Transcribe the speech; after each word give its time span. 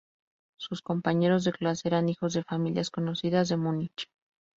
Sus 0.57 0.81
compañeros 0.81 1.43
de 1.43 1.53
clase 1.53 1.87
eran 1.87 2.09
hijos 2.09 2.33
de 2.33 2.43
familias 2.43 2.89
conocidas 2.89 3.49
de 3.49 3.57
Múnich. 3.57 4.09